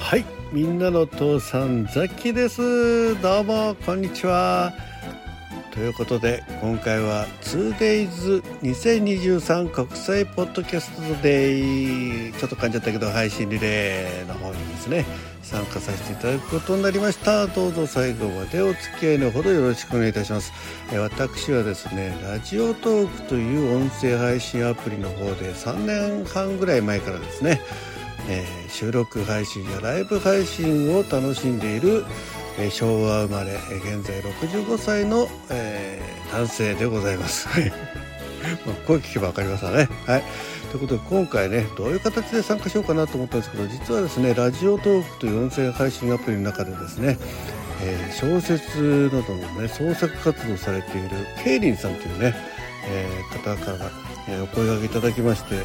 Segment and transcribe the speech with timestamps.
[0.00, 3.22] はいみんなの父さんザキです。
[3.22, 4.72] どうもこんにちは。
[5.70, 11.60] ということで今回は 2days2023 国際ポッドキャストデ
[12.28, 12.32] イ。
[12.32, 15.06] ちょっと噛んじゃったけど配信リレーの方にですね
[15.42, 17.46] 参加させていただくことになりました。
[17.46, 20.52] どうぞ最後までお付き合いのほどよろしくお願いいたします。
[20.92, 27.60] え私はですねラジオトークという音声配信アプリの方で3年半ぐらい前からですね
[28.32, 32.04] えー、収録配信やライブ配信を楽しんでいる、
[32.58, 36.00] えー、昭和生まれ、え、現在65歳の、え
[36.32, 37.48] 男性でございます。
[38.64, 39.88] まあ、声聞けば分かりますわね。
[40.06, 40.22] はい。
[40.70, 47.18] ということで今回ねどういう形で参加しようかなと思ったんですけど実はですねラジオトークという音声配信アプリの中でですね、
[47.82, 51.08] え小説などのね創作活動されている
[51.42, 52.36] ケイリンさんというね、
[52.86, 53.90] え方から、
[54.28, 55.56] えお声掛けいただきまして、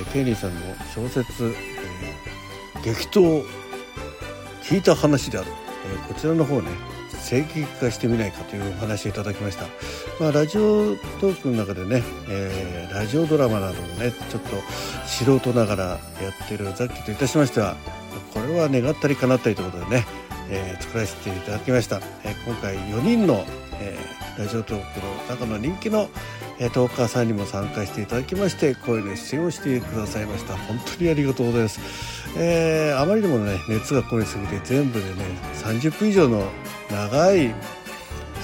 [0.00, 0.60] えケイリンさんの
[0.94, 3.44] 小説え激闘
[4.62, 5.48] 聞いた話である、
[5.86, 6.70] えー、こちらの方ね
[7.22, 9.66] 正劇化してみないかというお話をいただきました、
[10.18, 14.50] まあ、ラジオトークの中でね、えー、ラジオドラマなどもねちょっと
[15.06, 15.98] 素人ながらや
[16.44, 17.76] ってるザッキといたしましては
[18.34, 20.06] これは願ったり叶ったりということでね、
[20.50, 23.44] えー、作らせていただきました、え今回4人の、
[23.82, 23.98] え
[24.38, 26.08] ラジオトークの中の人気の
[26.58, 30.56] えトーカーさんにも参加していただきまして声の出演をしてくださいました。
[30.56, 31.80] 本当にありがとうございます、
[32.38, 35.12] えー、あまりにもね熱がこめすぎて全部でね
[35.54, 36.44] 30分以上の
[36.90, 37.54] 長い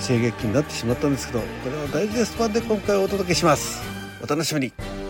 [0.06, 3.82] 声劇になってしまったんですけどこれをダイジェスト版で今回お届けします。
[4.22, 5.07] お楽しみに。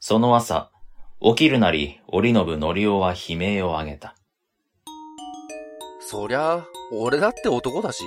[0.00, 0.70] その朝、
[1.20, 4.16] 起きるなり、折信のりおは悲鳴を上げた。
[6.00, 8.02] そりゃ、俺だって男だし、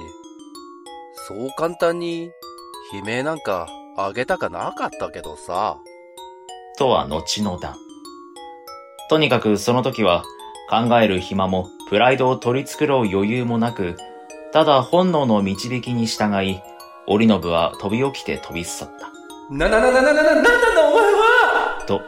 [1.27, 2.31] そう簡単に、
[2.91, 5.77] 悲鳴なんかあげたかなかったけどさ。
[6.77, 7.77] とは後の段。
[9.09, 10.23] とにかくその時は、
[10.69, 13.95] 考える暇も、プライドを取り繕う余裕もなく、
[14.51, 16.59] ただ本能の導きに従い、
[17.07, 19.11] 折信は飛び起きて飛び去った。
[19.53, 22.01] ななななななな、なんなんだお前はと、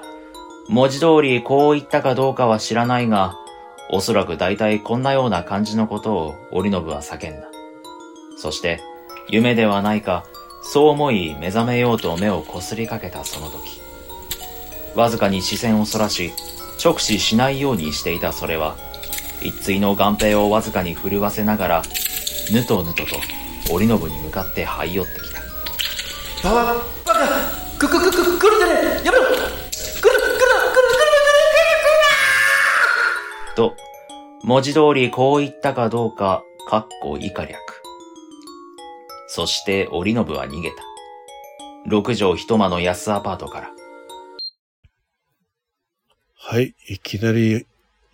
[0.69, 3.35] 文字通りこう言ったかどうかは知らないが、
[3.91, 7.47] おそらく大体こんなような感じのことを折信は叫んだ。
[8.37, 8.81] そして、
[9.29, 10.25] 夢ではないか、
[10.63, 13.81] そう思い目覚めようと目をこすりかけたその時。
[14.95, 16.31] わずかに視線をそらし、
[16.83, 18.75] 直視しないようにしていたそれは、
[19.41, 21.83] 一対の眼平をわずかに震わせながら、
[22.51, 23.15] ぬとぬとと
[23.69, 25.41] 折信に向かって這い寄ってきた。
[26.43, 26.75] ババ、
[27.77, 29.25] カくくくく、来るでねやめろ
[33.55, 33.75] と、
[34.43, 37.57] 文字通りこう言ったかどうか、かっこ以下略。
[39.27, 40.75] そして折信は逃げた。
[41.87, 43.71] 六畳一間の安アパートから。
[46.37, 47.65] はい、いきなり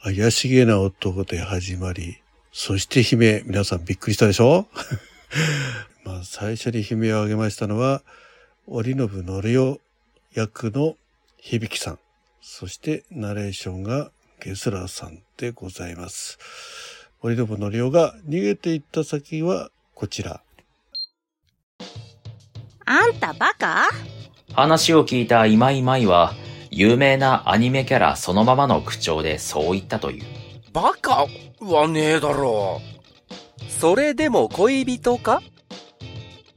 [0.03, 2.17] 怪しげな男で始まり、
[2.53, 4.67] そして悲鳴、皆さんびっくりしたでしょ
[6.03, 8.03] まあ最初に悲鳴を上げましたのは、
[8.67, 9.79] 折信のりお
[10.33, 10.95] 役の
[11.37, 11.99] 響さん。
[12.41, 16.39] そしてナレーションがゲスラーさんでございます。
[17.21, 20.41] 森信のりおが逃げていった先はこちら。
[22.85, 23.87] あんたバカ？
[24.53, 26.33] 話を聞いた今井舞は、
[26.71, 30.25] 有名なアニメキャラそのままの口調でそう言ったという。
[30.73, 31.27] バカ
[31.59, 33.00] はねえだろう。
[33.81, 35.41] それでも恋人か？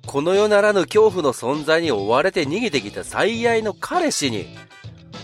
[0.06, 4.46] この世ならぬ恐怖の存在に追われて逃げてきた最愛の彼氏に、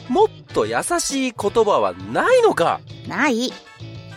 [0.09, 2.81] もっと優しい言葉はないのか？
[3.07, 3.53] ない。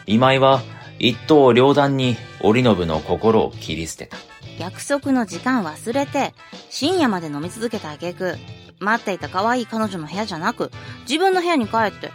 [0.05, 0.61] 今井は
[0.97, 4.15] 一刀両断に織信の心を切り捨てた。
[4.57, 6.33] 約束の時間忘れて
[6.69, 8.37] 深夜まで飲み続けた挙句
[8.79, 10.71] 待っていた可愛い彼女の部屋じゃなく
[11.01, 12.11] 自分の部屋に帰って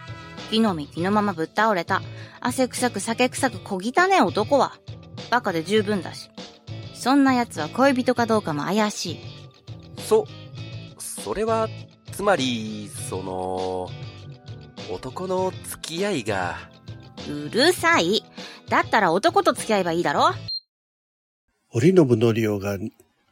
[0.50, 2.02] 木の実木のままぶっ倒れた
[2.40, 4.78] 汗臭く酒臭く小汚ねえ男は
[5.30, 6.30] バカで十分だし
[6.94, 9.18] そんな奴は恋人かどうかも怪しい
[10.00, 10.26] そ
[10.96, 11.68] それは
[12.18, 13.88] つまり、その、
[14.92, 16.56] 男の付き合いが。
[17.28, 18.24] うるさい。
[18.68, 20.32] だったら男と付き合えばいいだろ
[21.70, 22.74] 織信のりおが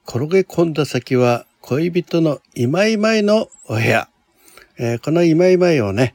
[0.07, 4.09] 転げ込んだ先は恋人の今井舞のお部屋。
[4.79, 6.15] えー、この今井舞をね、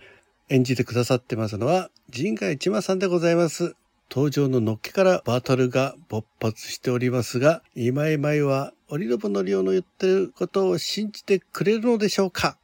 [0.51, 3.77] 演じてくださってますのは、陣外千馬さんでございます。
[4.12, 12.57] 登場ののっけからバトルが勃発しておりますが、今井舞は織信のりおの言ってることを信じてくれるのでしょうか？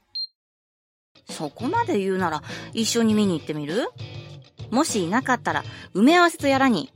[1.29, 2.43] そこまで言うなら
[2.73, 3.87] 一緒に見に行ってみる？
[4.69, 5.63] もしいなかったら
[5.95, 6.91] 埋め合わせとやらに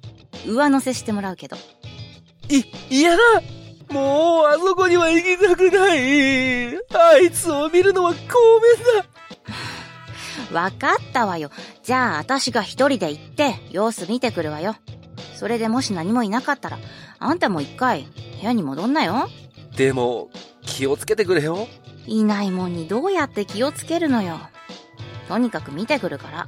[0.46, 1.56] 上乗せしてもらうけど。
[2.50, 3.18] い、嫌だ。
[3.90, 6.76] もう、あそこには行きたくない。
[6.76, 9.06] あいつを見るのは公面だ
[10.52, 11.52] わかったわよ。
[11.84, 14.76] じゃあ、私が一人で行って、様子見てくるわよ。
[15.36, 16.80] それでもし何もいなかったら、
[17.20, 18.08] あんたも一回、
[18.40, 19.30] 部屋に戻んなよ。
[19.76, 20.30] でも、
[20.62, 21.68] 気をつけてくれよ。
[22.08, 24.40] いないもんにどうやって気をつけるのよ。
[25.28, 26.48] とにかく見てくるから。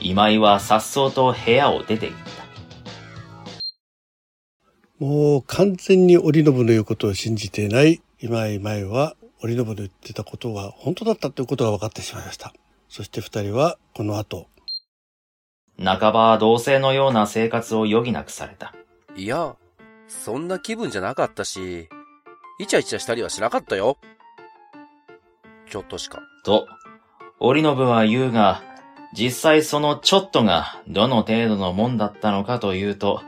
[0.00, 2.38] 今井は颯爽と部屋を出て行った。
[4.98, 12.52] もう完全に織信の言うことを信じていない今井前は織信の言ってたことが本当だったということが分かってしまいました。
[12.88, 14.48] そして二人はこの後。
[15.82, 18.74] 半ば同性のような生活を余儀なくされた。
[19.14, 19.56] いや、
[20.08, 21.88] そんな気分じゃなかったし、
[22.58, 23.98] イチャイチャしたりはしなかったよ。
[25.70, 26.20] ちょっとしか。
[26.44, 26.66] と、
[27.38, 28.62] 織信は言うが、
[29.16, 33.22] 実際そのちょっとがどの程度のもんだったのかというと、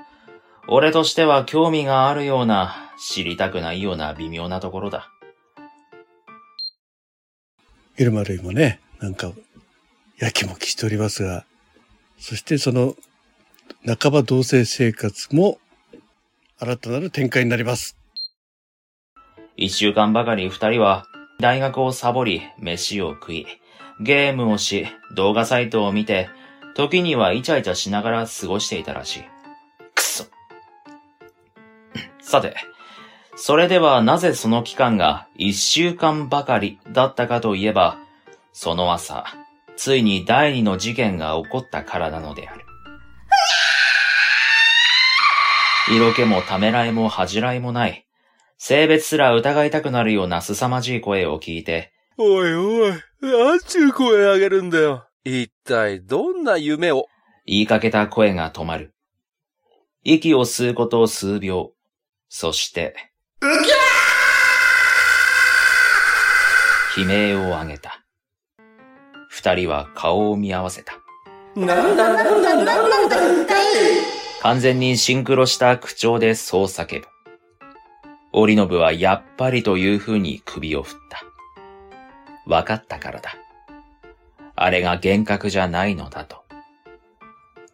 [0.67, 5.11] 俺としては興味があるような、知りたくないような微妙なところだ。
[7.97, 9.33] イルマルイもね、なんか、
[10.21, 11.47] やきもきしておりますが、
[12.19, 12.95] そしてその、
[13.87, 15.59] 半ば同棲生活も、
[16.59, 17.97] 新たなる展開になります。
[19.57, 21.07] 一週間ばかり二人は、
[21.41, 23.47] 大学をサボり、飯を食い、
[23.99, 24.87] ゲームをし、
[25.17, 26.29] 動画サイトを見て、
[26.75, 29.25] 時にはイチャイチャしながら過ごしていたらしい。
[29.95, 30.27] くそ。
[32.21, 32.57] さて、
[33.37, 37.97] それではなぜその期間が一週間ばかりだったかといえば、
[38.53, 39.25] その朝、
[39.83, 42.67] ついに第二の事件が起こったからなのである。
[45.89, 48.07] 色気もためらいも恥じらいもない、
[48.59, 52.93] 性別すら疑いたくなるような凄まじい声を聞いて、おいおい、
[53.23, 55.07] なんちゅう声あげるんだよ。
[55.25, 57.07] 一体どんな夢を？
[57.47, 58.95] 言いかけた声が止まる。
[60.05, 61.73] 息を吸うこと数秒。
[62.29, 62.95] そして、
[63.41, 68.00] うきゃー悲鳴を上げた。
[69.41, 70.93] 二人は顔を見合わせた。
[71.57, 73.17] なんだなんだなんだなんだ
[74.43, 77.07] 完全にシンクロした口調でそう叫ぶ。
[78.33, 81.23] 織信はやっぱりという風に首を振った。
[82.47, 83.35] わかったからだ。
[84.57, 86.45] あれが幻覚じゃないのだと。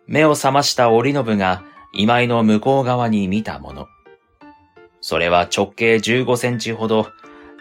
[0.06, 3.88] 目を覚ました織信が今井の向こう側に見たもの。
[5.00, 7.08] それは直径15センチほど、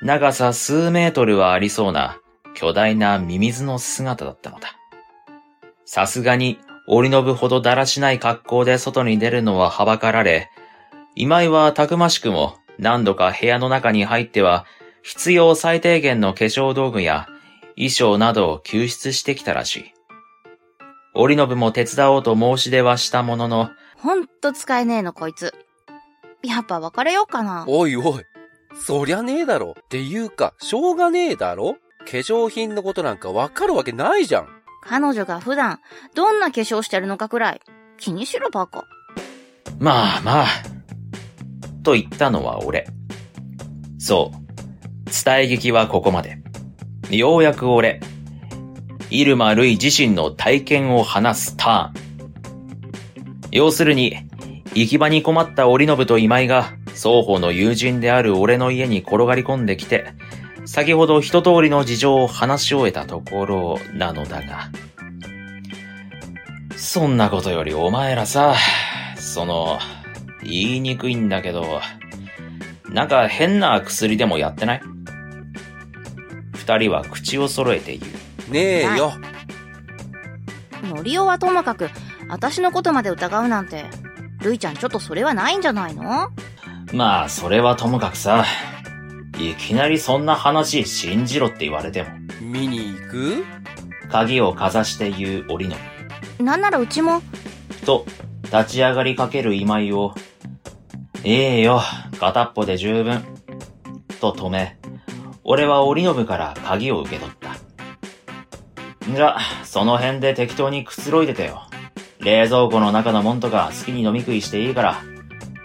[0.04, 2.19] 長さ数メートルはありそうな
[2.56, 4.75] 巨大なミミズの姿だったのだ。
[5.86, 6.57] さすがに
[6.88, 10.50] 折り信ほどだらしない格好で外に出るのははばかられ、
[11.16, 14.66] 今井はたくましくも何度か部屋の中に入っては
[15.02, 17.28] 必要最低限の化粧道具や
[17.75, 19.94] 衣装などを救出してきたらしい。
[21.13, 25.54] 折信も手伝おうと申し出はしたものの、ほんと使えねえのこいつ。
[26.44, 27.66] やっぱ別れようかな。
[27.68, 28.24] おいおい。
[28.75, 29.75] そりゃねえだろ。
[29.80, 34.48] っていうか、しょうがねえだろ化粧品のことなんかわかるわけないじゃん。
[34.81, 35.80] 彼女が普段、
[36.13, 37.62] どんな化粧してるのかくらい、
[37.98, 38.86] 気にしろバカ。
[39.80, 40.46] まあまあ。
[41.84, 42.88] と言ったのは俺。
[43.98, 44.46] そう。
[45.25, 46.38] 伝え劇はここまで。
[47.10, 48.00] ようやく俺、
[49.10, 52.06] イルマ・ルイ自身の体験を話すターン。
[53.51, 54.18] 要するに、
[54.74, 60.13] 行き場に困った折信と今井が、双方の友人である俺の家に転がり込んできて、
[60.65, 64.69] 先ほど一通りの事情を話し終えたところなのだが。
[66.75, 68.55] そんなことよりお前らさ、
[69.17, 69.79] その、
[70.43, 71.81] 言いにくいんだけど、
[72.89, 74.81] なんか変な薬でもやってない？
[76.53, 78.10] 二人は口を揃えて言
[78.50, 78.51] う。
[78.51, 79.13] ねえよ。
[80.84, 81.89] のりおはともかく、
[82.29, 83.86] 私のことまで疑うなんて、
[84.41, 86.29] るいちゃんちょっとそれはないんじゃないの？
[86.93, 88.45] まあ、それはともかくさ。
[89.38, 92.10] いきなりそんな話信じろって言われても。
[92.42, 93.46] 見に行く？
[94.10, 95.75] 鍵をかざして言う折の。
[96.39, 97.22] なんならうちも。
[97.86, 98.06] と、
[98.44, 100.13] 立ち上がりかける今井を、
[101.24, 101.82] ええよ、
[102.20, 103.24] 片っぽで十分。
[104.22, 104.77] と止め、
[105.44, 107.56] 俺は折信から鍵を受け取った。
[109.13, 111.68] じゃ、その辺で適当にくつろいでてよ。
[112.20, 115.01] 冷蔵庫の中のもんとか好きに飲み食いしていいから、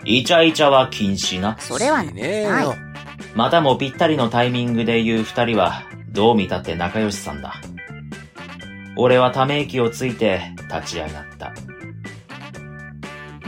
[0.05, 1.57] イチャイチャは禁止な。
[1.59, 2.75] それはねえよ。
[3.35, 7.55] またもぴったりのタイミングで言う二人は、どう見たって仲良しさんだ。
[8.97, 11.53] 俺はため息をついて立ち上がった。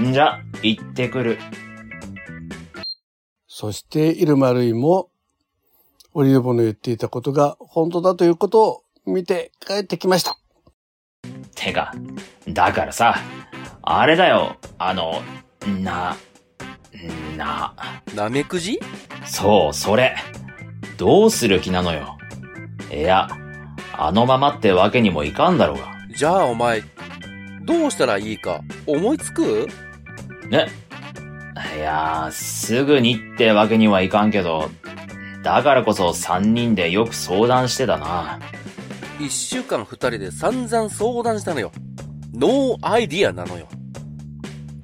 [0.00, 1.38] んじゃ、行ってくる。
[3.46, 5.10] そして、イルマルイも、
[6.14, 10.36] オリオボの言っていたことが本当だということを見て帰ってきました。
[11.54, 11.94] てか、
[12.48, 13.16] だからさ、
[13.82, 15.22] あれだよ、あの、
[15.80, 16.16] な、
[17.36, 17.74] な、
[18.14, 18.78] なめくじ？
[19.24, 20.16] そう、それ。
[20.96, 22.18] どうする気なのよ。
[22.92, 23.28] いや、
[23.96, 25.92] あのままってわけにもいかんだろうが。
[26.16, 26.82] じゃあお前、
[27.64, 29.68] どうしたらいいか思いつく？
[30.50, 30.68] ね。
[31.76, 34.70] いやー、すぐにってわけにはいかんけど、
[35.42, 38.38] だからこそ三人でよく相談してたな。
[39.18, 41.72] 一週間二人で散々相談したのよ。
[42.34, 43.68] ノーアイディアなのよ。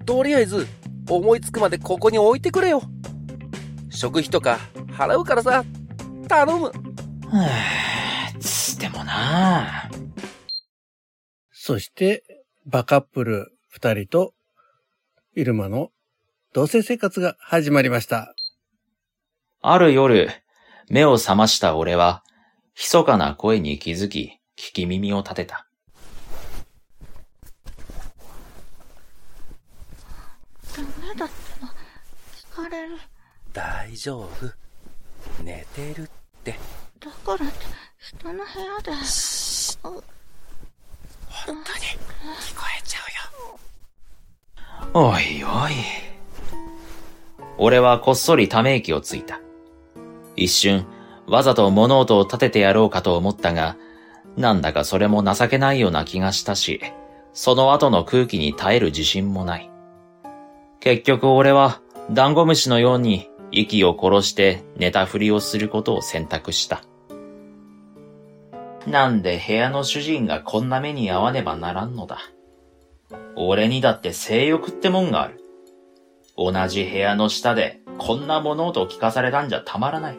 [0.04, 0.66] とりあえず、
[1.09, 2.83] 思いつくまでここに置いてくれよ。
[3.91, 4.59] 食費とか
[4.91, 5.65] 払うからさ、
[6.29, 6.67] 頼む。
[6.67, 9.91] はぁ、つってもな
[11.50, 12.25] そして、
[12.67, 14.35] バカップル二人と、
[15.35, 15.91] イルマの
[16.53, 18.35] 同棲生活が始まりました。
[19.61, 20.31] ある夜、
[20.88, 22.25] 目を覚ました俺は、
[22.75, 25.67] 密かな声に気づき、聞き耳を立てた。
[30.78, 31.75] ダメだってば。
[32.64, 32.97] 疲れる。
[33.52, 34.28] 大丈夫。
[35.42, 36.08] 寝てるっ
[36.44, 36.56] て。
[37.00, 37.66] だからって、
[37.99, 38.44] 人の部屋
[38.82, 38.92] で。
[39.82, 40.02] 本
[41.47, 41.56] 当に？
[41.56, 43.00] 聞こえちゃ
[44.92, 45.00] うよ。
[45.11, 45.73] おいおい。
[47.58, 49.40] 俺はこっそりため息をついた。
[50.37, 50.87] 一瞬、
[51.26, 53.76] わざと物音を立ててやろうかと思ったが、
[54.37, 56.80] なんだかそれも情けないような気がしたし、
[57.32, 59.68] その後の空気に耐える自信もない。
[60.80, 61.80] 結局俺は、
[62.11, 66.82] ダンゴムシのように息を殺して寝たふりをすることを選択した。
[68.87, 72.18] なんで部屋の主人がこんな目に遭わねばならんのだ。
[73.37, 75.40] 俺にだって性欲ってもんがある。
[76.37, 80.18] 同じ部屋の下でこんな物音を聞かされたんじゃたまらない。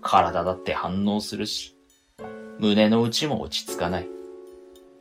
[0.00, 1.76] 体だって反応するし、
[2.58, 4.08] 胸の内も落ち着かない。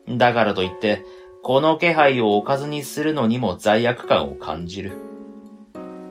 [0.10, 1.06] だからといって、
[1.44, 4.94] この気配を置かずにするのにも罪悪感を感じる。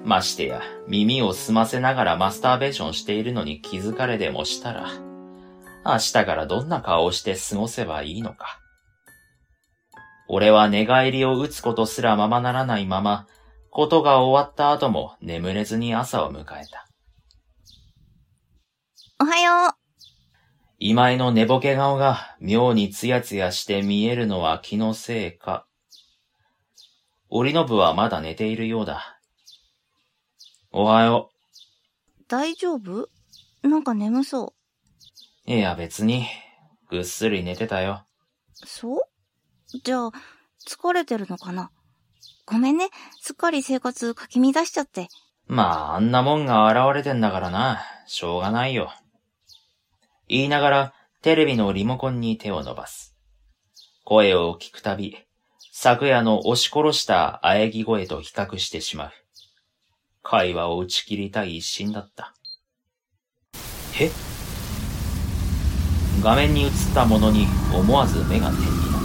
[0.05, 4.89] ましてや、耳を澄ませながらマスターベーションしているのに気づかれでもしたら、
[5.85, 8.61] 明日からどんな顔をして過ごせばいいのか。
[10.29, 13.27] 俺は寝返りを打つことすらままならないまま、
[13.71, 16.89] ことが終わった後も眠れずに朝を迎えた。
[19.21, 19.86] おはよう。
[20.79, 25.67] 今井の寝ぼけ顔が妙にツヤツヤして見えるのは気のせいか。
[27.31, 29.19] 折信はまだ寝ているようだ。
[30.73, 31.31] おはよ
[32.29, 33.09] 大丈夫？
[33.63, 34.53] なんか眠そ
[35.47, 35.51] う。
[35.51, 35.55] う。
[35.55, 36.27] いや別に、
[36.91, 38.05] ぐっすり寝てたよ。
[38.55, 39.01] そう？
[39.83, 40.13] じゃあ、
[40.69, 41.71] 疲れてるのかな？
[42.45, 42.91] ごめんね。
[43.21, 45.09] すっかり生活かき乱しちゃって。
[45.47, 47.81] まあ、あんなもんが現れてんだからな。
[48.07, 48.93] しょうがないよ。
[50.29, 53.17] 言いながら、テレビのリモコンに手を伸ばす。
[54.05, 55.17] 声を聞くたび、
[55.73, 59.13] 昨夜の押し殺した喘ぎ声と比較してしまう。
[60.23, 62.35] 会話を打ち切りたい一心だった。
[64.01, 64.11] え
[66.23, 68.99] 画面に映ったものに思わず目が点にな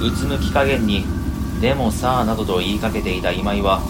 [0.00, 0.08] る。
[0.08, 1.06] うつむき加減に、
[1.62, 3.80] でもさあなどと言いかけていた今井は、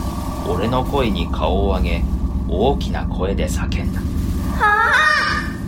[0.49, 2.05] 俺の声に顔を上げ、
[2.49, 4.12] 大きな声で叫んだ。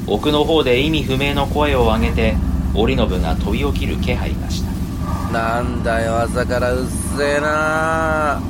[0.07, 2.37] 奥の方で意味不明の声を上げて、
[2.75, 5.33] 折信が飛び起きる気配がした。
[5.33, 8.41] なんだよ、朝からうっせえな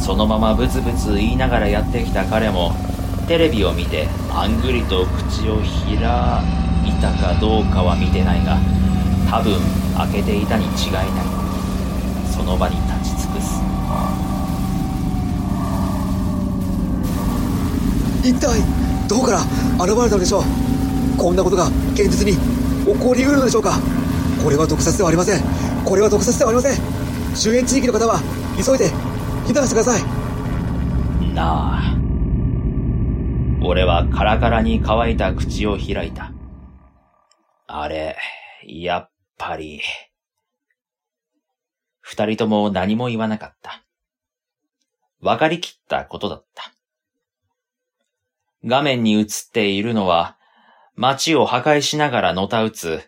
[0.00, 2.72] そのままブツブツ言いながらやってきた彼も、
[3.28, 8.58] テレビを見て、あんぐりと口を開いたかどうかは見てないが、
[9.30, 9.58] 多分
[9.96, 11.06] 開けていたに違いない。
[12.30, 13.60] その場に立ち尽くす。
[18.22, 18.60] 一体
[19.08, 19.40] どこから
[19.84, 20.42] 現れたのでしょう？
[21.18, 22.34] こんなことが現実に
[22.84, 23.78] 起こりうるのでしょうか？
[24.42, 25.42] これは毒殺ではありません
[25.84, 26.76] これは毒殺ではありません
[27.36, 28.20] 周辺地域の方は
[28.56, 28.90] 急いで
[29.46, 30.02] 避難してください
[31.34, 31.96] なあ。
[33.62, 36.32] 俺はカラカラに乾いた口を開いた。
[37.66, 38.16] あれ、
[38.66, 39.82] やっぱり。
[42.00, 43.84] 二人とも何も言わなかった。
[45.20, 46.72] わかりきったことだった。
[48.64, 50.36] 画面に映っているのは、
[50.94, 53.02] 街を破壊しながらのたうつ、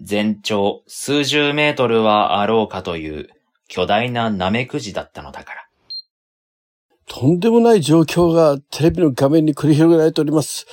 [0.00, 3.28] 全長数十メートルはあろうかという
[3.68, 5.66] 巨大なナメクジだったのだから。
[7.06, 10.66] とんでもない状況がテレビの画面に繰り広げられております。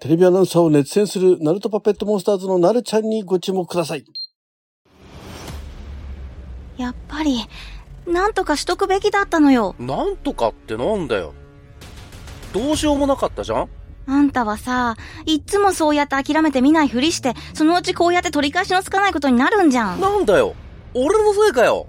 [0.00, 4.04] テレビアナウンサーを熱演するナルトパペットモンスターズのナルちゃんにご注目ください。
[6.76, 7.38] やっぱり、
[8.06, 9.74] なんとかしとくべきだったのよ。
[9.78, 11.34] なんとかってなんだよ。
[12.54, 13.68] どうしようもなかったじゃん？
[14.06, 14.96] あんたはさ、
[15.26, 20.00] いっつもそうやって諦めて見ないふりして、そのうちこうやって取り返しのつかないことになるんじゃん。
[20.00, 20.54] なんだよ。
[20.94, 21.88] 俺のせいかよ。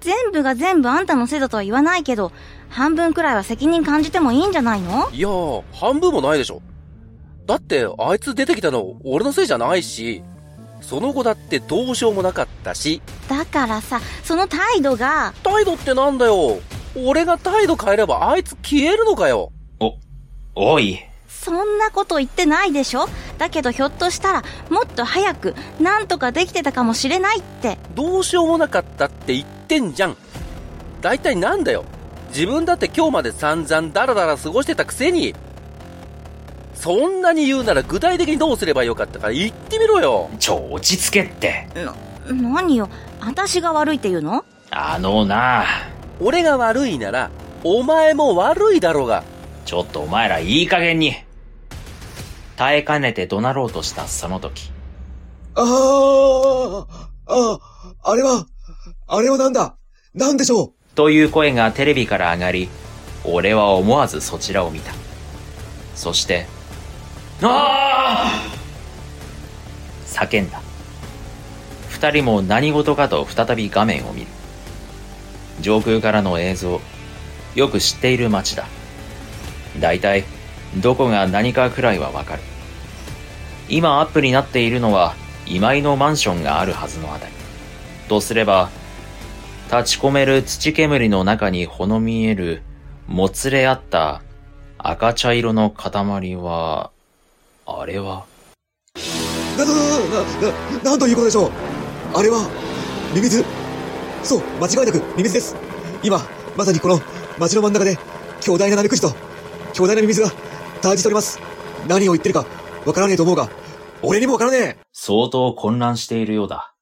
[0.00, 2.32] 全部が全部あんたのせいだとは言わないけど、
[2.70, 5.10] 半分くらいは責任感じてもいいんじゃないの？
[5.10, 6.62] いやー、半分もないでしょ。
[7.44, 10.22] だって、あいつ出てきたの俺のせいじゃないし、
[10.80, 16.58] その後だってどうしようもなかったし、だからさ、その態度が、態度ってなんだよ。
[16.96, 19.52] 俺が態度変えればあいつ消えるのかよ
[20.58, 20.98] おい、
[21.28, 23.06] そんなこと言ってないでしょ？
[23.36, 27.76] だけどひょっとしたら、もっと早く、なんとかできてたかもしれないって。
[27.94, 30.16] どうしようもなかったって言ってんじゃん。
[31.02, 31.84] 大体なんだよ。
[32.28, 35.34] 自分だって今日まで散々ダラダラ過ごしてたくせに、
[36.74, 39.30] そんなに言うなら具体的にどうすればよかったか。
[39.30, 40.30] 言ってみろよ。
[40.38, 41.68] ちょ、落ち着けって。
[41.74, 41.94] な、
[42.32, 42.88] 何よ、
[43.20, 44.42] 私が悪いって言うの？
[44.70, 45.64] あのな、
[46.18, 47.30] 俺が悪いなら、
[47.62, 49.22] お前も悪いだろうが。
[49.66, 51.14] ちょっとお前らいい加減に。
[52.56, 54.70] 耐えかねて怒鳴ろうとしたその時、
[55.54, 56.86] ああ、
[57.26, 57.58] あ
[58.02, 58.46] あ、あれは、
[59.06, 59.76] あれはなんだ？
[60.14, 60.72] なんでしょう？
[60.94, 62.70] という声がテレビから上がり、
[63.24, 64.94] 俺は思わずそちらを見た。
[65.94, 66.46] そして、
[67.42, 68.42] ああ
[70.06, 70.62] 叫んだ。
[71.90, 74.28] 二人も何事かと再び画面を見る。
[75.60, 76.80] 上空からの映像、
[77.54, 78.66] よく知っている街だ。
[79.80, 80.24] 大体、
[80.76, 82.42] どこが何かくらいはわかる。
[83.68, 85.14] 今アップになっているのは、
[85.46, 87.32] 今井のマンションがあるはずのあたり。
[88.08, 88.70] とすれば、
[89.70, 92.62] 立ち込める土煙の中にほの見える、
[93.08, 94.22] もつれ合った
[94.78, 96.90] 赤茶色の塊は、
[97.66, 98.24] あれは、
[99.58, 99.80] な、な、な、
[100.82, 101.50] な、な、んということでしょう。
[102.14, 102.48] あれは、
[103.14, 103.44] ミミズ。
[104.22, 105.56] そう、間違いなくミミズです。
[106.02, 106.20] 今、
[106.56, 107.00] まさにこの
[107.38, 107.98] 街の真ん中で、
[108.40, 109.25] 巨大なナメクジと、
[109.76, 110.32] 巨大なミミズが
[110.80, 111.38] 対峙しております。
[111.86, 112.46] 何を言ってるか、
[112.86, 113.50] わからねえと思うが、
[114.02, 116.72] 俺にもわからねえ相当混乱しているようだ。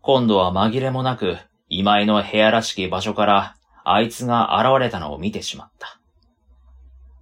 [0.00, 5.98] 今度は紛れもなく、今井の部屋らしき場所から、あいつが現れたのを見てしまった。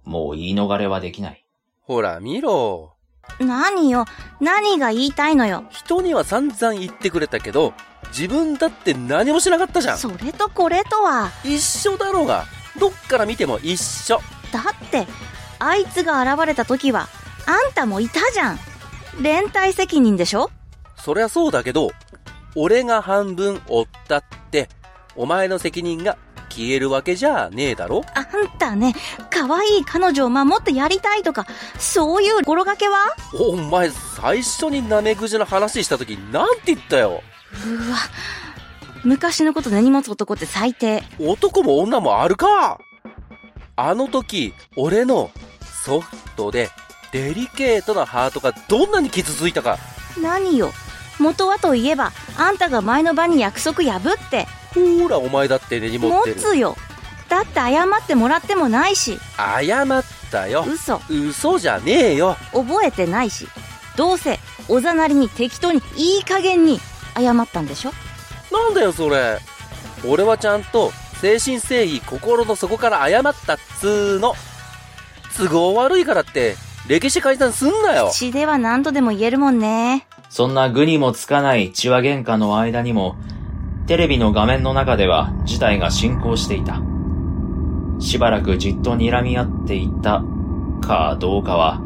[0.03, 1.43] もう言い逃れはできない。
[1.81, 2.93] ほら、見ろ。
[3.39, 4.05] 何よ、
[4.39, 5.63] 何が言いたいのよ？
[5.71, 7.73] 人には散々言ってくれたけど、
[8.09, 9.97] 自分だって何もしなかったじゃん。
[9.97, 12.45] それとこれとは、一緒だろうが。
[12.79, 14.19] どっから見ても一緒。
[14.51, 15.07] だって、
[15.59, 17.07] あいつが現れた時は、
[17.45, 18.59] あんたもいたじゃん。
[19.21, 20.51] 連帯責任でしょ？
[20.97, 21.91] そりゃそうだけど、
[22.55, 24.69] 俺が半分負ったって、
[25.15, 26.17] お前の責任が
[26.49, 28.03] 消えるわけじゃねえだろ？
[28.13, 28.25] あん
[28.57, 28.93] たね、
[29.29, 31.45] 可愛い彼女を守ってやりたいとか、
[31.79, 32.97] そういう心がけは？
[33.39, 37.21] お前、最初にナメクジの話した時なんて言ったよ。
[37.65, 37.97] うわ、
[39.03, 41.03] 昔のこと根に持つ男って最低。
[41.19, 42.79] 男も女もあるか
[43.79, 45.29] あの時、俺の
[45.85, 46.69] ソフトで
[47.11, 49.77] デリケートなハートがどんなに傷ついたか。
[50.19, 50.71] 何よ。
[51.19, 56.35] 元はといえば、あんたが前の場に約束破って、ほら、お前だって根に持持ってる。
[56.35, 56.75] つよ。
[57.29, 60.65] だって謝ってもらってもないし、謝ったよ。
[60.67, 62.35] 嘘、嘘じゃねえよ。
[62.53, 63.47] 覚えてないし、
[63.95, 66.79] どうせ、おざなりに適当にいい加減に
[67.15, 67.91] 謝ったんでしょ？
[68.51, 69.37] なんだよ、それ。
[70.07, 74.33] 俺はちゃんと、精神誠意、心の底から謝ったっつーの。
[75.37, 76.55] 都合悪いからって、
[76.87, 78.09] 歴史改ざんすんなよ。
[78.13, 80.07] 血では何度でも言えるもんね。
[80.29, 83.15] そんな具にもつかない血話喧嘩の間にも、
[83.87, 86.81] テレビの画面の中では事態が進行していた。
[87.99, 90.23] しばらくじっと睨み合っていた
[90.81, 91.81] かどうかは、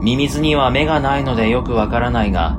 [0.00, 2.58] ミミズには目がないのでよくわからないが、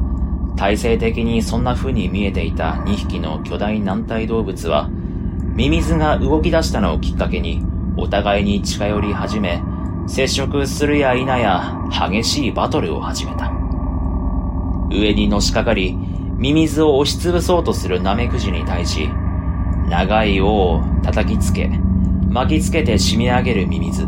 [0.55, 4.89] 体制的にそんな風に見えていた2匹の巨大軟体動物は、
[5.55, 7.63] ミミズが動き出したのをきっかけに、
[7.95, 9.63] お互いに近寄り始め、
[10.05, 13.53] 接触するや否や激しいバトルを始めた。
[14.91, 15.95] 上にのしかかり、
[16.37, 19.09] ミミズを押しつぶそうとするナメクジに対し、
[19.87, 21.69] 長い尾を叩きつけ、
[22.29, 24.05] 巻きつけて締め上げるミミズ。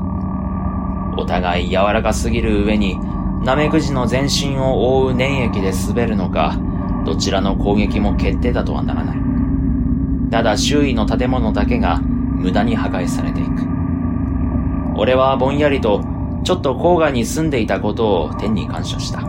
[1.18, 3.00] お互い柔らかすぎる上に、
[3.46, 6.60] ナメクジの全身を覆う粘液で滑るのか、
[7.06, 9.27] どちらの攻撃も決定だとはならない。
[10.32, 13.50] ただ周囲の建物だけが無駄に破壊されていく。
[14.98, 16.04] 俺はぼんやりと、
[16.44, 19.22] ちょっと郊外に住んでいたことを天に感謝した。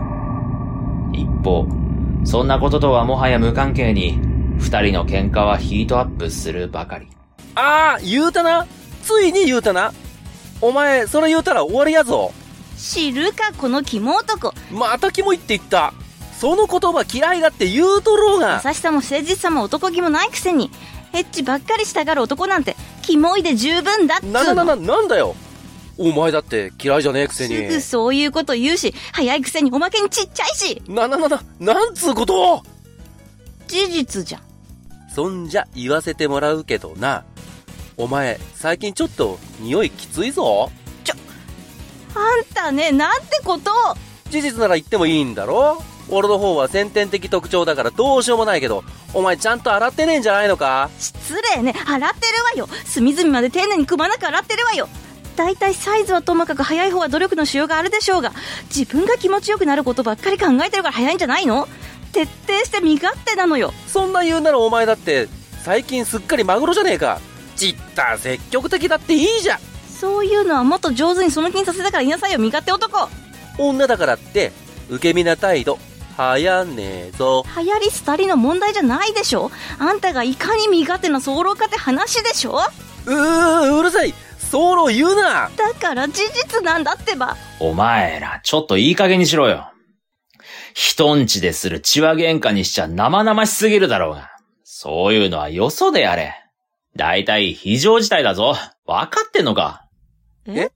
[1.13, 1.67] 一方、
[2.23, 4.19] そんなこととはもはや無関係に、
[4.57, 7.07] 二人の喧嘩はヒートアップするばかり。
[7.55, 8.67] ああ、言うたな。
[9.03, 9.93] ついに言うたな。
[10.61, 12.31] お前、それ言うたら終わりやぞ。
[12.77, 14.53] 知るか、この肝男。
[14.71, 15.93] またキモいって言った。
[16.39, 18.61] その言葉嫌いだって言うとろうが。
[18.63, 20.71] 優しさも誠実さも男気もないくせに、
[21.11, 24.31] エッチばっかりしたがる男なんて、キモいで十分だっつうの。
[24.31, 25.35] なななな、なんだよ。
[25.97, 27.81] お前だって嫌いじゃねえくせすぐに。
[27.81, 32.63] そういうこと言うし、早いくせにおまけにちっちゃいし、な、な、な、な、なんつうこと？
[33.67, 34.41] 事実じゃん。
[35.13, 37.25] そんじゃ言わせてもらうけどな。
[37.97, 40.71] お前、最近ちょっと匂いきついぞ。
[42.15, 43.71] あんたね、なんてこと？
[43.71, 43.73] を
[44.29, 50.89] 事実なら言ってもいいんだろ俺の方は先天的特徴だからどうしようもないけど、お前ちゃんと洗ってねえんじゃないのか？
[50.97, 52.67] 失礼ね、洗ってるわよ。
[52.85, 54.89] 隅々まで丁寧にくまなく洗ってるわよ。
[55.35, 58.33] だいたいサイズはともかく早い方は努力のしようがあるでしょうが、
[58.75, 61.67] 自分が気持ちよくなることばっかり考えてるから早いんじゃないの？
[62.11, 63.71] 徹底して身勝手なのよ。
[63.87, 65.29] そんな言うならお前だって、
[65.63, 67.21] 最近すっかりマグロじゃねえか。
[67.55, 69.59] ちった積極的だっていいじゃん。
[69.87, 73.09] そういうのはもっと上手にその気にさせたから言いなさいよ、身勝手男。
[73.57, 74.51] 女だからって、
[74.89, 75.77] 受け身な態度、
[76.19, 77.45] はやねえぞ。
[77.55, 79.51] 流行り廃りの問題じゃないでしょ？
[79.79, 82.59] あんたがいかに身勝手な早漏かって話でしょ？
[83.05, 87.37] うー、うるさいソロ言うなだから事実なんだってば。
[87.61, 89.71] お前ら、ちょっといい加減にしろよ。
[90.73, 94.29] 人んちでする血話喧嘩にしちゃ生々しすぎるだろうが。
[94.65, 96.35] そういうのはよそでやれ。
[96.97, 98.55] だいたい非常事態だぞ。
[98.85, 99.85] わかってんのか？
[100.47, 100.69] え？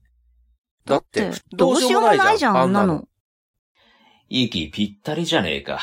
[0.86, 3.04] だって、どうしようもないじゃん、あんなの。。
[4.36, 5.78] 息ぴったりじゃねえか。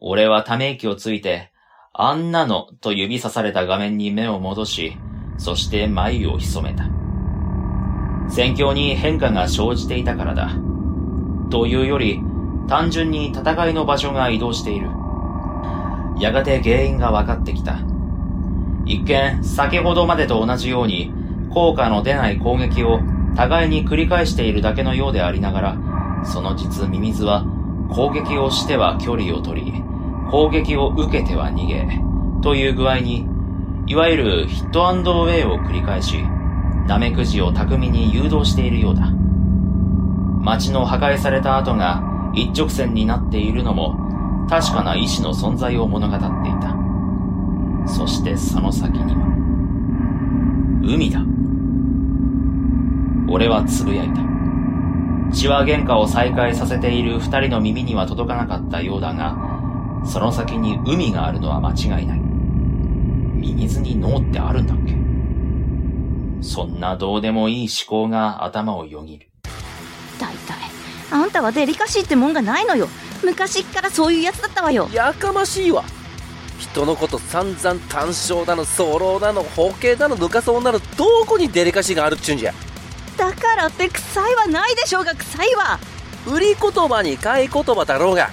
[0.00, 1.52] 俺はため息をついて、
[1.92, 4.96] あんなのと指さされた画面に目を戻し、
[5.36, 6.90] そして眉を潜めた。
[8.28, 10.50] 戦況に変化が生じていたからだ。
[11.50, 12.20] というより、
[12.66, 14.90] 単純に戦いの場所が移動している。
[16.18, 17.78] やがて原因が分かってきた。
[18.86, 21.12] 一見、先ほどまでと同じように、
[21.54, 22.98] 効果の出ない攻撃を
[23.36, 25.87] 互いに繰り返しているだけのようでありながら、
[26.24, 27.44] その実ミミズは
[27.90, 29.82] 攻撃をしては距離を取り、
[30.30, 31.88] 攻撃を受けては逃げ、
[32.42, 33.26] という具合に、
[33.86, 36.22] いわゆるヒットアンドウェイを繰り返し、
[36.86, 39.10] ナメクジを巧みに誘導しているようだ。
[40.40, 42.02] 街の破壊された跡が
[42.34, 46.76] 一直線になっているのも、確かな意志の存在を物語っていた。
[47.86, 49.28] そしてその先には、
[50.82, 51.20] 海だ。
[53.30, 54.27] 俺はつぶやいた。
[55.32, 59.36] 血話喧嘩を再開させている二人の耳には届かなかったようだが、
[60.04, 62.20] その先に海があるのは間違いない。
[62.20, 64.96] ミミズに脳ってあるんだっけ？
[66.42, 69.28] そんなどうでもいい思考が頭をよぎる。
[70.20, 70.56] 大体、
[71.10, 72.88] あんたはデリカシーってもんがないのよ。
[73.24, 74.88] 昔っからそういうやつだったわよ。
[74.92, 75.84] やかましいわ
[76.58, 82.52] 人のこと散々単勝だの早漏だの包茎だの抜かそうなのどこにデリカシーがあるっちゅうんじゃ
[83.18, 85.80] だからって臭いはないでしょうが臭いわ。
[86.26, 88.30] 売り言葉に買い言葉だろうが。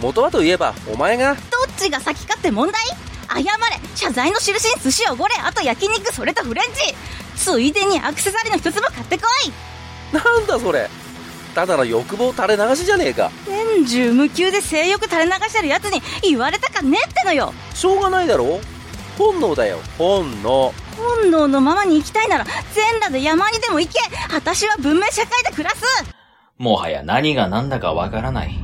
[0.00, 1.34] 元はといえばお前が。
[1.34, 1.40] どっ
[1.78, 2.82] ちが先かって問題？
[3.28, 3.48] 謝れ。
[3.94, 5.34] 謝罪の印に寿司おごれ。
[5.36, 6.94] あと焼肉それとフレンチ。
[7.36, 10.14] ついでにアクセサリーの一つも買ってこい。
[10.14, 10.90] なんだそれ。
[11.54, 13.30] ただの欲望垂れ流しじゃねえか。
[13.46, 17.54] 年中無休で性欲垂れ流してるやつに言われたかねってのよ。
[17.72, 18.60] しょうがないだろ。
[19.16, 19.78] 本能だよ。
[19.96, 23.98] 本能本能のままに生きたいなら全裸で山にでも行け
[24.34, 26.14] 私は文明社会で暮らす
[26.58, 28.58] もはや何が何だかわからない。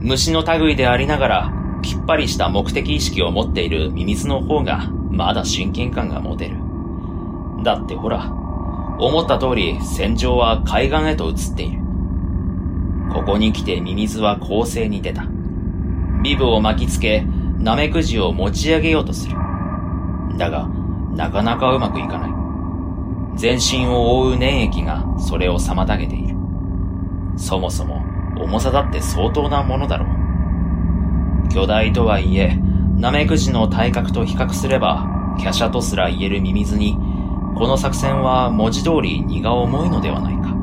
[0.00, 6.56] 虫の類でありながら、きっぱりした目的意識を持っているミミズの方が、まだ親近感が持てる。
[7.64, 8.30] だってほら、
[9.00, 11.80] 思った通り戦場は海岸へと移っている。
[13.12, 15.26] ここに来てミミズは攻勢に出た。
[16.22, 17.24] ビブを巻きつけ、
[17.58, 19.36] ナメクジを持ち上げようとする。
[20.36, 20.68] だが、
[21.18, 22.30] なかなかうまくいかない。
[23.34, 26.36] 全身を覆う粘液がそれを妨げている。
[27.36, 28.04] そもそも
[28.38, 31.48] 重さだって相当なものだろう。
[31.48, 32.56] 巨大とはいえ、
[32.96, 36.96] ナメクジの体格と比較すれば、華奢とすら言えるミミズに、
[37.56, 40.54] この作戦は文字通り荷が重いのではないか。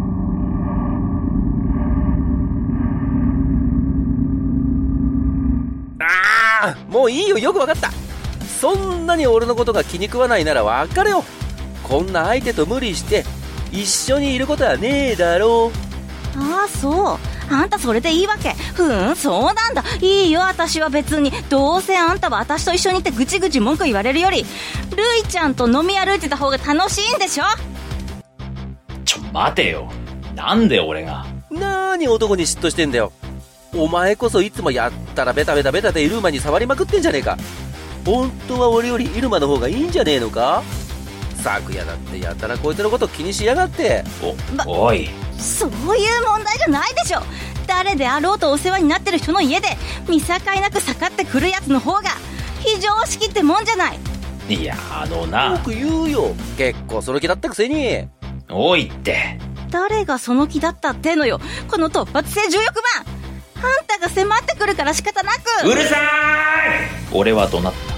[6.00, 8.05] ああもういいよよくわかった
[8.66, 11.88] そんなに俺のことが気に食わないなら別れよう。
[11.88, 13.24] こんな相手と無理して
[13.72, 15.72] 一緒にいることはねえだろ
[16.36, 16.40] う。
[16.40, 17.20] ああそう。
[17.54, 18.54] あんたそれでいいわけ。
[18.74, 19.84] ふーんそうなんだ。
[20.02, 21.30] いいよ私は別に。
[21.48, 24.42] どうせあんたは私と一緒にいてぐちぐち文句言われるより。
[24.42, 24.46] る
[25.24, 27.44] いちゃんと飲み歩いてた方が楽しいんでしょ？
[29.06, 29.92] ちょ、待てよ。
[30.34, 31.28] なんで俺が？
[31.52, 33.12] なーに男に嫉妬してんだよ。
[33.76, 37.38] お前こそいつもやったらベタベタベタでイルマに触りまくってんじゃねえか
[38.06, 40.64] 本当は俺よりイルマの方がいいんじゃねえのか？
[41.44, 44.04] 昨夜だってやたらこいつのこと気にしやがって
[44.66, 45.10] お、おい。
[45.38, 47.20] そういう問題じゃないでしょ
[47.68, 49.68] 誰であろうとお世話になってる人の家で
[50.08, 52.10] 見境なく盛ってくるやつの方が
[52.62, 54.00] 非常識ってもんじゃない
[54.50, 55.58] いや、あのなよ。
[55.60, 56.36] く言うよ。
[56.58, 58.08] 結構その気だったくせに。
[58.50, 59.40] おいって。
[59.72, 62.84] 誰がその気だったってのよこの突発性重欲番
[63.58, 67.95] あんたが迫ってくるから仕方なくうるさーい俺は怒鳴った。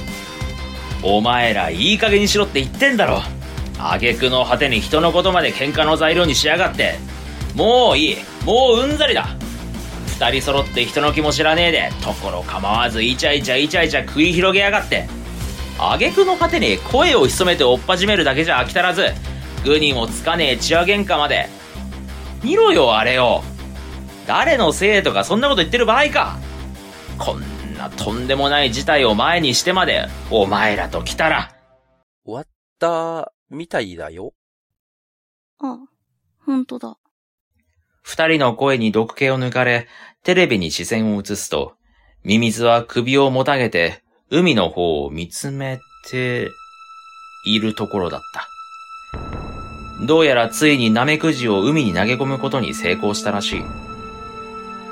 [1.03, 3.21] お前らいい加減にしろって言ってんだろ。
[3.79, 6.95] 挙句の果てに人のことまで喧嘩の材料にしやがって。
[7.55, 8.17] もういい。
[8.45, 9.27] もううんざりだ。
[10.19, 15.07] 二人揃って人の気も知らねえで、ところ構わずイチャイチャイチャイチャ繰り広げやがって。
[15.77, 19.13] 挙句の果てに声を潜めて追っ始めるだけじゃ飽き足らず、
[19.63, 21.47] 具にもつかねえ血話喧嘩まで。
[22.43, 23.43] 見ろよ、あれを。
[24.25, 26.39] 誰のせいとかそんなこと言ってる場合か。
[27.19, 31.53] こんなとんでもない事態を前にしてまで、お前らと来たら、
[32.25, 32.47] 終わっ
[32.79, 34.33] た、みたいだよ。
[35.59, 35.79] あ
[36.45, 36.97] 本当だ
[38.03, 39.87] 二人の声に毒気を抜かれ、
[40.23, 41.75] テレビに視線を移すと、
[42.23, 46.49] ミミズは首をもたげて、海の方を見つめて、
[47.45, 48.47] いるところだった。
[50.05, 53.63] どうやらついにナメクジを海に投げ込むことに成功したらしい。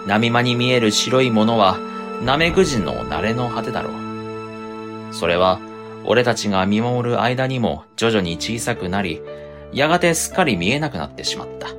[0.08, 1.78] 波間に見える白いものは、
[2.24, 5.14] ナメクジの慣れの果てだろう。
[5.14, 5.60] それは、
[6.06, 9.22] 俺たちが見守る間にも徐々に小さくなり、
[9.74, 11.70] やがてすっかり見えなくなってしまった。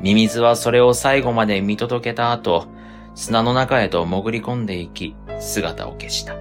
[0.00, 2.66] ミミズはそれを最後まで見届けた後、
[3.14, 6.34] 砂の中へと潜り込んでいき、姿を消した。
[6.34, 6.40] は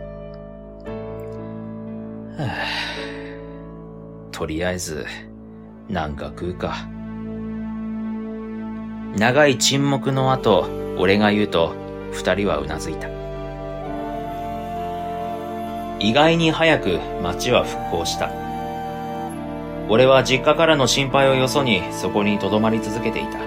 [4.29, 5.05] ぁとりあえず、
[5.87, 6.87] なんか食うか。
[9.17, 11.73] 長い沈黙の後、俺が言うと、
[12.11, 13.07] 二人はうなずいた。
[15.99, 18.29] 意外に早く街は復興した。
[19.87, 23.39] 俺は実家からの心配をよそにそこに留まり続けていた。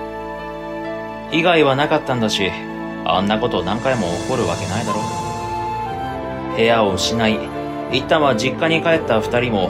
[1.31, 2.51] 被害はなかったんだし、
[3.05, 5.01] あんなこと何回も起こるわけないだろ。
[6.57, 7.39] 部屋を失い、
[7.93, 9.69] 一旦は実家に帰った二人も、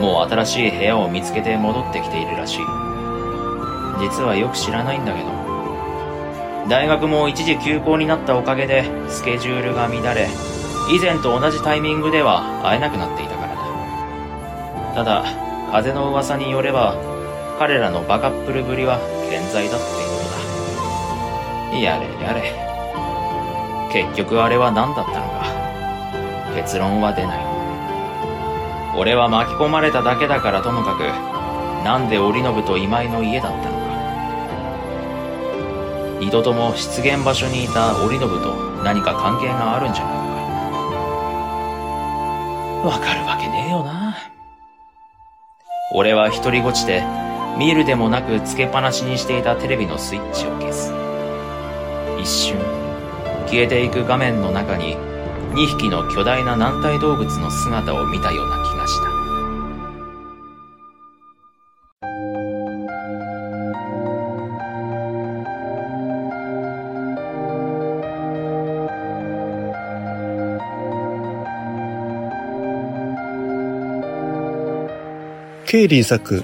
[0.00, 2.58] もう新しい部屋を見つけて戻ってきているらしい。
[4.00, 5.39] 実はよく知らないんだけど。
[6.70, 10.28] 大学も一時休校になったおかげでスケジュールが乱れ、
[10.88, 14.94] 以前と同じタイミングでは会えなくなっていたからだ。
[14.94, 15.24] ただ、
[15.72, 16.94] 風の噂によれば、
[17.58, 20.22] 彼らのバカップルぶりは健在だっていうこ
[21.72, 21.78] とだ。
[21.80, 22.54] やれやれ。
[23.92, 26.54] 結局あれは何だったのか。
[26.54, 27.40] 結論は出ない。
[28.96, 31.00] 俺は巻き込まれただけだからともかく、
[31.84, 33.79] なんで織信と今井の家だったのか。
[36.20, 38.54] 二度とも出現場所にいた織信と
[38.84, 40.30] 何か関係があるんじゃないか。
[42.88, 44.16] わかるわけねえよな。
[45.94, 47.02] 俺は一人ごちで、
[47.58, 50.92] 見るでもなくつけっぱなしにしていたテレビのスイッチを消す。
[52.20, 52.58] 一瞬、
[53.46, 54.96] 消えていく画面の中に、
[55.52, 59.09] 2匹の巨大な軟体動物の姿を見たような気がした。
[75.70, 76.42] ケイリー作、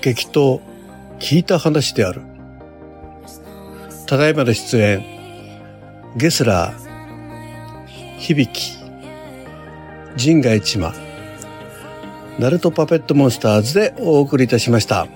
[0.00, 0.60] 激闘、
[1.18, 2.22] 聞いた話である。
[4.06, 5.04] ただいまの出演、
[6.16, 8.48] ゲスラー、響、
[10.14, 10.94] 人外一馬、
[12.38, 15.08] ナルトパペットモンスターズでお送りいたしました。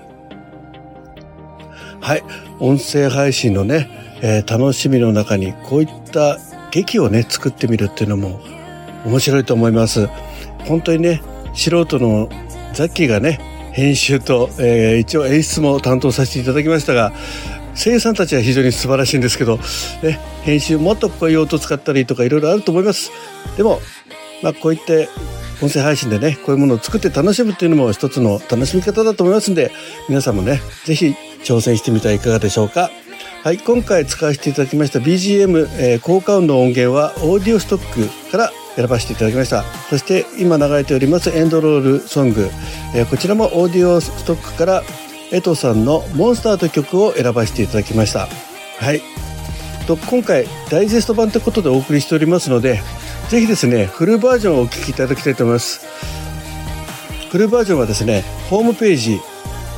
[2.01, 2.23] はい、
[2.59, 6.37] 音声配信のね、えー楽しみの中にこういった
[6.71, 8.41] 劇をね、作ってみるっていうのも
[9.05, 10.09] 面白いと思います。
[10.65, 11.21] 本当にね、
[11.57, 12.29] 素人の
[12.73, 13.39] ザッキーがね、
[13.73, 17.11] 編集と、えー一応演出も担当させていただきましたが、
[17.75, 19.57] 声優さんたちは非常に素晴らしいんですけど、
[20.03, 23.11] ね、編集もっとこういう音使ったりとかいろいろあると思います。
[23.57, 23.81] でも、
[24.43, 25.09] まあこういって
[25.61, 29.71] 音声配信でね、こういうものを作って楽しむっていうのも一つの楽しみ方だと思いますんで、
[30.09, 32.91] 皆さんもね、ぜひ挑戦してみてはいかがでしょうか。
[33.43, 39.63] はい、今回使わせていただきました BGM、えー効果音の音源はオーディオストックから選ばせていただきました。
[39.89, 42.49] そして今流れておりますエンドロールソング、
[42.95, 44.83] えこちらもオーディオストックから
[45.31, 48.27] 江藤さんのモンスターという曲を選ばせていただきました。
[48.79, 49.01] はい。
[49.87, 52.79] と今回ダイジェスト版ということでお送りしておりますので、
[53.29, 55.85] ぜひですね、フルバージョンをお聴きいただきたいと思います。
[57.31, 59.19] フルバージョンはですね、ホームページ、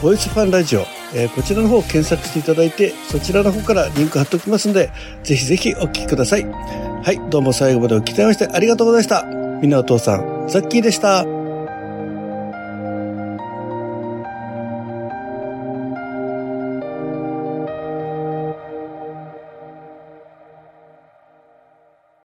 [0.01, 4.91] ボイスファンラジオ、えーこちらの方を検索していただいて、そちらの方からリンク貼っておきますので、
[5.23, 6.45] ぜひぜひお聞きください。
[6.45, 9.23] はい、どうも最後までお聞きいただきましてありがとうございました。
[9.61, 11.38] みんなお父さん、ザッキーでした。